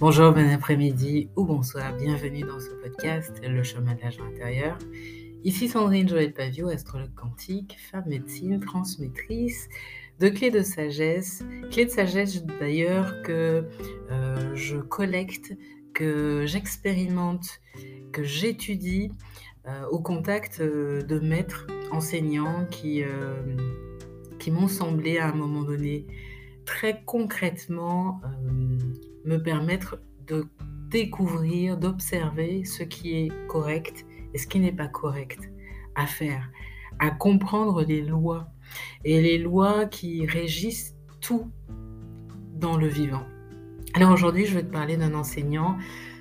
[0.00, 4.78] Bonjour, bon après-midi ou bonsoir, bienvenue dans ce podcast Le chemin de l'agent intérieur.
[5.44, 9.68] Ici Sandrine Joël Pavio, astrologue quantique, femme médecine, transmettrice
[10.18, 11.44] de clés de sagesse.
[11.70, 13.68] Clés de sagesse d'ailleurs que
[14.10, 15.54] euh, je collecte,
[15.92, 17.60] que j'expérimente,
[18.10, 19.12] que j'étudie
[19.66, 23.02] euh, au contact euh, de maîtres enseignants qui,
[24.38, 26.06] qui m'ont semblé à un moment donné
[26.70, 28.20] très concrètement
[29.24, 30.46] me permettre de
[30.88, 35.50] découvrir, d'observer ce qui est correct et ce qui n'est pas correct
[35.96, 36.48] à faire,
[37.00, 38.46] à comprendre les lois
[39.04, 41.50] et les lois qui régissent tout
[42.54, 43.26] dans le vivant.
[43.94, 45.76] Alors aujourd'hui, je vais te parler d'un enseignant.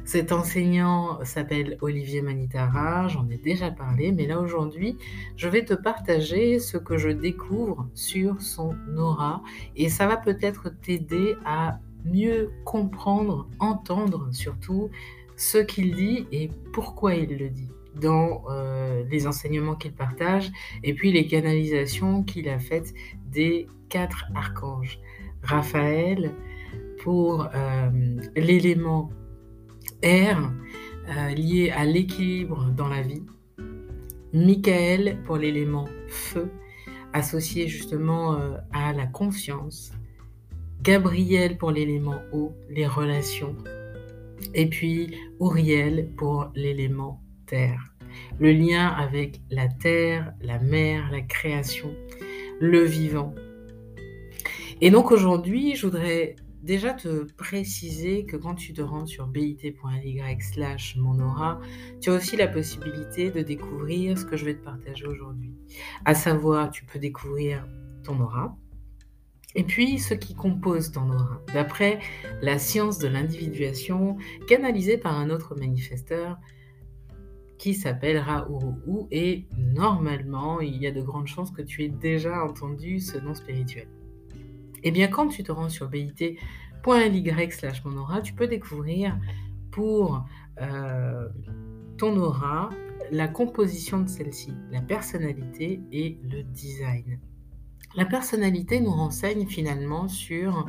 [0.10, 4.98] Cet enseignant s'appelle Olivier Manitara, j'en ai déjà parlé, mais là aujourd'hui,
[5.36, 9.44] je vais te partager ce que je découvre sur son aura
[9.76, 14.90] et ça va peut-être t'aider à mieux comprendre, entendre surtout
[15.36, 17.70] ce qu'il dit et pourquoi il le dit
[18.02, 20.52] dans euh, les enseignements qu'il partage
[20.84, 22.96] et puis les canalisations qu'il a faites
[23.28, 25.00] des quatre archanges.
[25.44, 26.34] Raphaël
[26.98, 27.92] pour euh,
[28.36, 29.12] l'élément
[30.02, 30.52] air
[31.10, 33.24] euh, lié à l'équilibre dans la vie.
[34.34, 36.52] Michael pour l'élément feu
[37.14, 38.38] associé justement
[38.72, 39.92] à la confiance
[40.82, 43.56] Gabriel pour l'élément eau, les relations,
[44.54, 47.84] et puis Uriel pour l'élément terre.
[48.40, 51.94] Le lien avec la terre, la mer, la création,
[52.62, 53.36] le vivant.
[54.80, 60.42] Et donc aujourd'hui, je voudrais déjà te préciser que quand tu te rends sur bit.ly
[60.42, 61.60] slash mon aura,
[62.02, 65.54] tu as aussi la possibilité de découvrir ce que je vais te partager aujourd'hui.
[66.06, 67.68] À savoir, tu peux découvrir
[68.04, 68.58] ton aura,
[69.56, 72.00] et puis, ce qui compose ton aura, d'après
[72.42, 76.38] la science de l'individuation, canalisée par un autre manifesteur
[77.58, 82.44] qui s'appelle Raourou, et normalement, il y a de grandes chances que tu aies déjà
[82.44, 83.88] entendu ce nom spirituel.
[84.84, 89.18] Eh bien, quand tu te rends sur bit.ly slash mon aura, tu peux découvrir
[89.72, 90.26] pour
[90.62, 91.28] euh,
[91.98, 92.70] ton aura
[93.12, 97.20] la composition de celle-ci, la personnalité et le design.
[97.96, 100.68] La personnalité nous renseigne finalement sur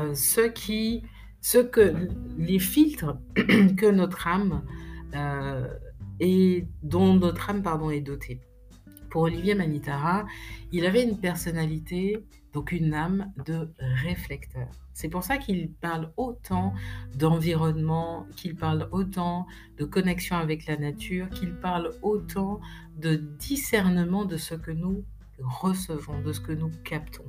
[0.00, 1.04] euh, ce qui,
[1.40, 1.94] ce que
[2.36, 4.62] les filtres que notre âme
[5.14, 5.68] euh,
[6.18, 8.40] et dont notre âme pardon est dotée.
[9.10, 10.26] Pour Olivier Manitara,
[10.72, 14.68] il avait une personnalité, donc une âme de réflecteur.
[14.92, 16.74] C'est pour ça qu'il parle autant
[17.14, 19.46] d'environnement, qu'il parle autant
[19.78, 22.60] de connexion avec la nature, qu'il parle autant
[22.96, 25.04] de discernement de ce que nous
[25.38, 27.24] recevons, de ce que nous captons.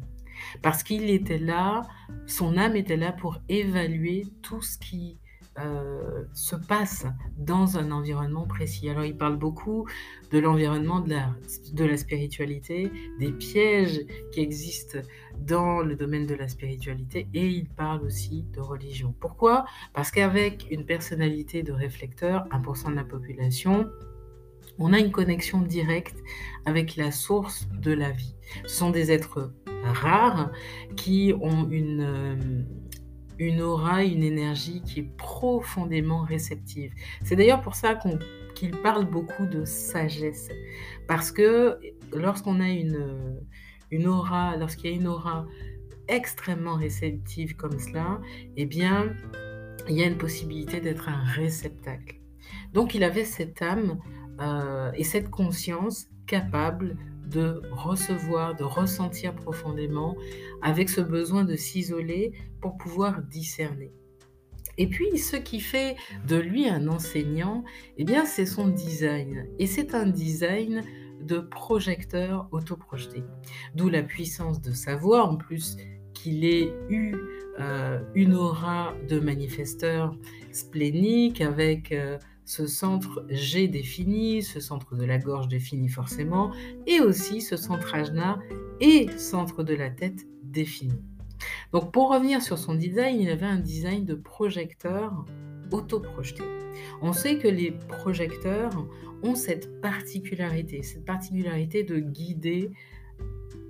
[0.62, 1.84] Parce qu'il était là,
[2.26, 5.18] son âme était là pour évaluer tout ce qui
[5.59, 7.06] euh, se passe
[7.38, 8.89] dans un environnement précis.
[8.89, 9.85] Alors il parle beaucoup
[10.31, 11.35] de l'environnement de la,
[11.73, 12.89] de la spiritualité,
[13.19, 15.00] des pièges qui existent
[15.40, 19.13] dans le domaine de la spiritualité et il parle aussi de religion.
[19.19, 19.66] Pourquoi?
[19.94, 23.90] Parce qu'avec une personnalité de réflecteur, 1% de la population,
[24.79, 26.17] on a une connexion directe
[26.66, 28.35] avec la source de la vie.
[28.66, 29.51] Ce sont des êtres
[29.84, 30.51] rares
[30.95, 32.63] qui ont une, euh,
[33.41, 36.94] une aura, une énergie qui est profondément réceptive.
[37.24, 38.19] C'est d'ailleurs pour ça qu'on
[38.53, 40.50] qu'il parle beaucoup de sagesse.
[41.07, 41.79] Parce que
[42.13, 43.40] lorsqu'on a une,
[43.90, 45.47] une aura, lorsqu'il y a une aura
[46.07, 48.22] extrêmement réceptive comme cela,
[48.57, 49.16] eh bien,
[49.90, 52.18] il y a une possibilité d'être un réceptacle.
[52.73, 53.97] Donc il avait cette âme
[54.40, 56.96] euh, et cette conscience capable
[57.31, 60.16] de recevoir, de ressentir profondément,
[60.62, 63.92] avec ce besoin de s'isoler pour pouvoir discerner.
[64.78, 65.96] Et puis, ce qui fait
[66.28, 67.64] de lui un enseignant,
[67.97, 69.47] eh bien, c'est son design.
[69.59, 70.84] Et c'est un design
[71.22, 73.23] de projecteur autoprojeté.
[73.76, 75.78] D'où la puissance de sa voix, en plus
[76.14, 77.16] qu'il ait eu
[77.59, 80.16] euh, une aura de manifesteur
[80.52, 82.17] splénique avec euh,
[82.52, 86.52] ce centre G défini, ce centre de la gorge défini forcément,
[86.86, 88.40] et aussi ce centre ajna
[88.82, 91.02] et centre de la tête défini.
[91.72, 95.26] Donc pour revenir sur son design, il avait un design de projecteur
[95.72, 96.44] autoprojeté.
[97.02, 98.86] On sait que les projecteurs
[99.24, 102.70] ont cette particularité, cette particularité de guider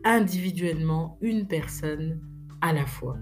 [0.04, 2.20] individuellement une personne
[2.62, 3.20] à la fois.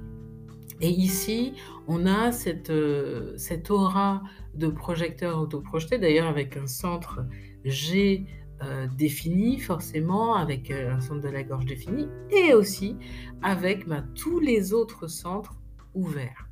[0.82, 1.54] Et ici,
[1.88, 4.24] on a cette, euh, cette aura
[4.56, 7.26] de projecteur autoprojeté, d'ailleurs avec un centre
[7.66, 8.26] G
[8.64, 12.96] euh, défini forcément, avec euh, un centre de la gorge défini, et aussi
[13.42, 15.60] avec bah, tous les autres centres
[15.94, 16.48] ouverts.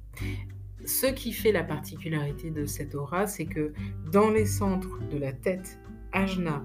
[0.85, 3.71] ce qui fait la particularité de cette aura, c'est que
[4.11, 5.79] dans les centres de la tête,
[6.11, 6.63] ajna,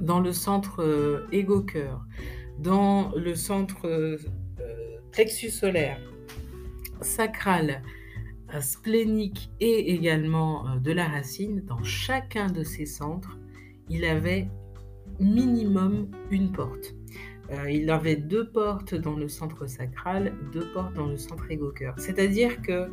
[0.00, 2.04] dans le centre égo-cœur,
[2.58, 4.16] dans le centre
[5.12, 6.00] plexus solaire,
[7.00, 7.82] sacral,
[8.54, 13.38] euh, splénique et également de la racine, dans chacun de ces centres,
[13.88, 14.48] il avait
[15.18, 16.94] minimum une porte.
[17.70, 21.94] il avait deux portes dans le centre sacral, deux portes dans le centre égo-cœur.
[21.96, 22.90] C'est-à-dire que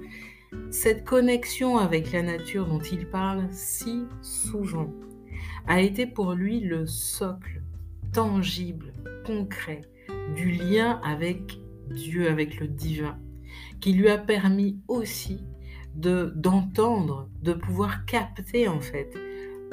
[0.70, 4.94] cette connexion avec la nature dont il parle si souvent,
[5.68, 7.62] a été pour lui le socle
[8.12, 8.94] tangible,
[9.26, 9.82] concret
[10.36, 11.60] du lien avec
[11.90, 13.18] Dieu, avec le divin,
[13.82, 15.44] qui lui a permis aussi
[15.96, 19.14] de d'entendre, de pouvoir capter en fait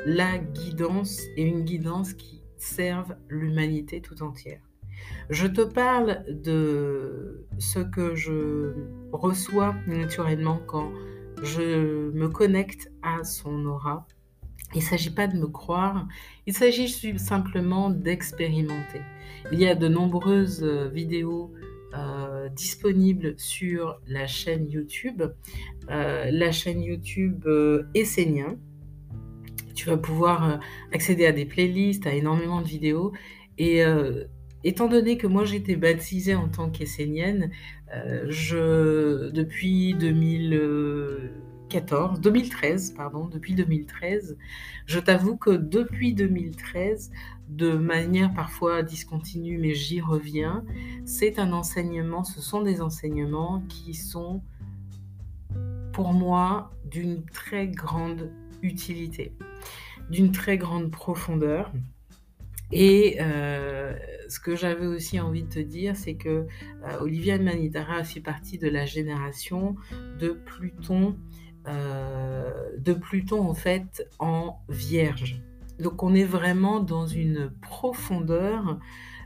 [0.05, 4.61] la guidance et une guidance qui serve l'humanité tout entière.
[5.31, 8.75] Je te parle de ce que je
[9.13, 10.91] reçois naturellement quand
[11.43, 14.07] je me connecte à son aura,
[14.75, 16.07] il ne s'agit pas de me croire,
[16.47, 19.01] il s'agit simplement d'expérimenter.
[19.53, 21.53] Il y a de nombreuses euh, vidéos
[21.95, 25.23] euh, disponibles sur la chaîne YouTube.
[25.91, 27.47] Euh, la chaîne YouTube
[27.95, 28.57] Essénien.
[29.75, 30.61] Tu vas pouvoir
[30.93, 33.13] accéder à des playlists, à énormément de vidéos.
[33.57, 33.83] Et
[34.63, 37.51] étant donné que moi j'étais baptisée en tant qu'essénienne,
[38.29, 41.31] je, depuis 2000...
[41.79, 44.37] 2013, pardon, depuis 2013.
[44.87, 47.13] Je t'avoue que depuis 2013,
[47.51, 50.65] de manière parfois discontinue, mais j'y reviens,
[51.05, 54.43] c'est un enseignement, ce sont des enseignements qui sont
[55.93, 58.31] pour moi d'une très grande
[58.63, 59.33] utilité,
[60.11, 61.73] d'une très grande profondeur.
[62.73, 63.97] Et euh,
[64.29, 66.47] ce que j'avais aussi envie de te dire, c'est que
[66.85, 69.75] euh, Olivia Manitara fait partie de la génération
[70.21, 71.17] de Pluton
[71.69, 75.43] euh, de Pluton en fait en Vierge.
[75.81, 78.79] Donc on est vraiment dans une profondeur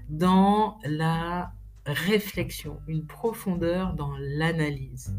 [0.09, 1.53] dans la
[1.87, 5.15] réflexion, une profondeur dans l'analyse.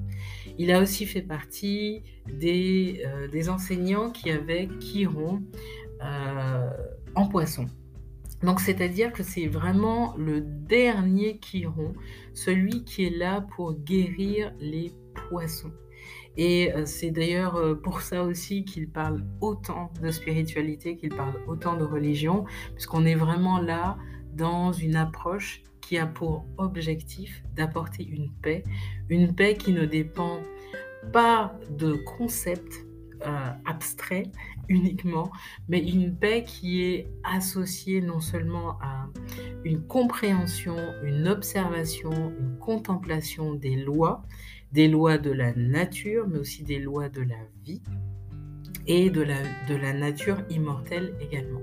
[0.57, 5.43] Il a aussi fait partie des, euh, enseignants qui avaient Chiron
[6.03, 6.69] euh,
[7.13, 7.67] en poisson.
[8.41, 11.93] Donc c'est-à-dire que c'est vraiment le dernier Chiron,
[12.33, 14.91] celui qui est là pour guérir les
[15.29, 15.71] poissons.
[16.37, 21.39] Et euh, c'est d'ailleurs euh, pour ça aussi qu'il parle autant de spiritualité, qu'il parle
[21.47, 23.97] autant de religion, puisqu'on est vraiment là
[24.33, 28.63] dans une approche qui a pour objectif d'apporter une paix,
[29.09, 30.39] une paix qui ne dépend
[31.13, 32.85] pas de concepts
[33.25, 34.29] euh, abstraits
[34.69, 35.31] uniquement,
[35.69, 39.07] mais une paix qui est associée non seulement à
[39.63, 44.23] une compréhension, une observation, une contemplation des lois,
[44.75, 47.81] des lois de la nature, mais aussi des lois de la vie
[48.87, 51.61] et de la, nature immortelle également.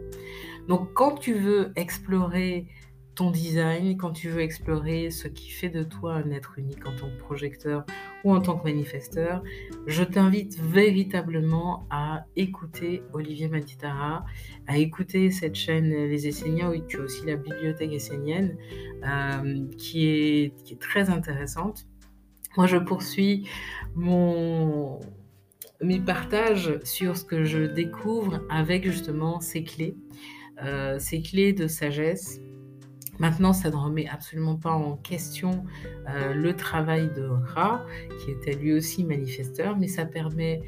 [0.67, 2.67] Donc quand tu veux explorer
[3.15, 6.97] ton design, quand tu veux explorer ce qui fait de toi un être unique en
[6.97, 7.85] tant que projecteur
[8.25, 9.43] ou en tant que manifesteur,
[9.87, 14.25] je t'invite véritablement à écouter Olivier Matitara,
[14.67, 18.57] à écouter cette chaîne Les Esséniens, où tu as aussi la bibliothèque essénienne,
[19.05, 21.87] euh, qui, est, qui est très intéressante
[22.57, 23.49] moi, je poursuis
[23.95, 25.01] mon,
[25.81, 29.97] mes partages sur ce que je découvre avec justement ces clés,
[30.63, 32.41] euh, ces clés de sagesse.
[33.19, 35.65] Maintenant, ça ne remet absolument pas en question
[36.09, 37.85] euh, le travail de Ra,
[38.21, 40.63] qui était lui aussi manifesteur, mais ça permet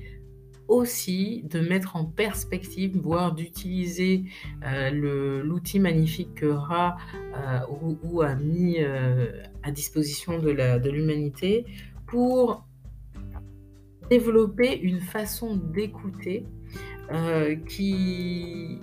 [0.69, 4.25] aussi de mettre en perspective, voire d'utiliser
[4.65, 6.97] euh, l'outil magnifique que Ra
[7.37, 7.61] euh,
[8.03, 11.67] ou, a mis euh, à disposition de l'humanité
[12.07, 12.67] pour
[14.11, 16.47] développer une façon d'écouter
[17.69, 18.81] qui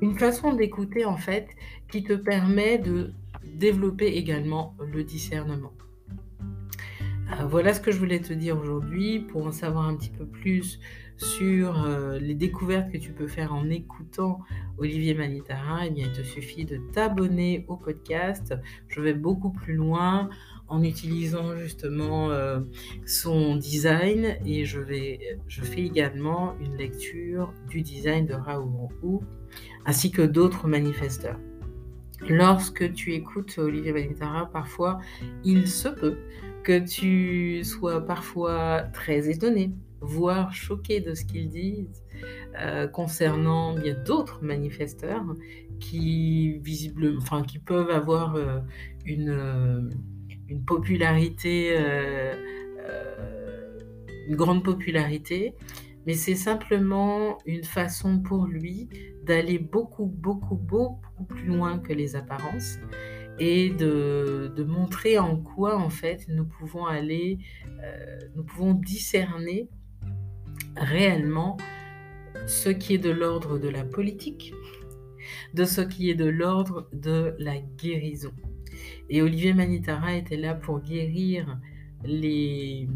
[0.00, 1.48] une façon d'écouter en fait
[1.90, 3.12] qui te permet de
[3.44, 5.72] développer également le discernement.
[7.32, 9.20] Euh, voilà ce que je voulais te dire aujourd'hui.
[9.20, 10.80] Pour en savoir un petit peu plus
[11.16, 14.40] sur euh, les découvertes que tu peux faire en écoutant
[14.78, 18.54] Olivier Manitara, eh bien, il te suffit de t'abonner au podcast.
[18.88, 20.30] Je vais beaucoup plus loin
[20.68, 22.60] en utilisant justement euh,
[23.04, 29.22] son design et je fais également une lecture du design de Raoult
[29.84, 31.38] ainsi que d'autres manifesteurs.
[32.28, 35.00] Lorsque tu écoutes Olivier Manitara, parfois
[35.44, 36.18] il se peut
[36.62, 42.04] que tu sois parfois très étonné, voire choqué de ce qu'ils disent
[42.60, 45.24] euh, concernant bien d'autres manifesteurs
[45.78, 46.60] qui
[47.64, 48.58] peuvent avoir euh,
[49.08, 49.90] euh,
[50.48, 51.76] une popularité
[54.28, 55.54] une grande popularité,
[56.06, 58.88] mais c'est simplement une façon pour lui
[59.24, 62.78] d'aller beaucoup, beaucoup, beaucoup plus loin que les apparences
[63.38, 67.38] et de, montrer en quoi en fait nous pouvons aller,
[67.82, 69.68] euh, nous pouvons discerner
[70.76, 71.56] réellement
[72.46, 74.52] ce qui est de l'ordre de la politique,
[75.54, 78.32] de ce qui est de l'ordre de la guérison.
[79.08, 81.58] Et Olivier Manitara était là pour guérir
[82.04, 82.88] les,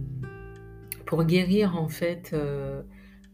[1.07, 2.83] pour guérir en fait euh,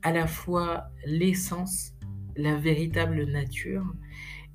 [0.02, 1.92] à la fois l'essence,
[2.36, 3.84] la véritable nature,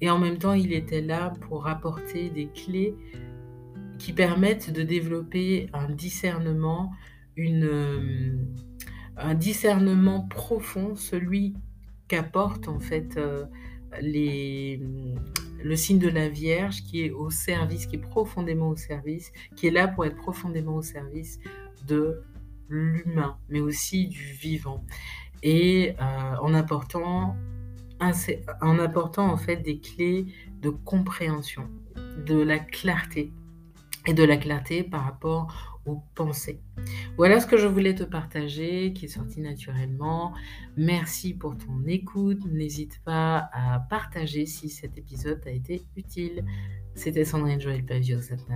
[0.02, 2.96] et en même temps il était là pour apporter des clés
[3.98, 6.92] qui permettent de développer un discernement,
[7.38, 8.36] euh,
[9.18, 11.56] un discernement profond, celui
[12.08, 13.46] qu'apporte en fait euh,
[14.02, 19.68] le signe de la Vierge qui est au service, qui est profondément au service, qui
[19.68, 21.40] est là pour être profondément au service
[21.88, 22.24] de
[22.68, 24.84] l'humain, mais aussi du vivant.
[25.44, 27.36] Et euh, en apportant
[28.62, 30.26] en apportant en fait des clés
[30.62, 31.70] de compréhension,
[32.26, 33.32] de la clarté
[34.06, 36.60] et de la clarté par rapport aux pensées.
[37.16, 40.34] Voilà ce que je voulais te partager, qui est sorti naturellement.
[40.78, 42.44] Merci pour ton écoute.
[42.52, 46.44] N'hésite pas à partager si cet épisode t'a été utile.
[46.96, 48.48] C'était Sandrine Joël Pavio, cette